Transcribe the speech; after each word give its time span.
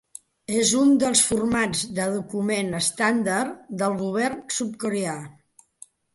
És 0.59 0.69
un 0.77 0.93
dels 1.03 1.19
formats 1.31 1.83
de 1.99 2.07
document 2.15 2.79
estàndard 2.81 3.53
del 3.83 3.95
govern 4.01 4.43
sud-coreà. 4.59 5.17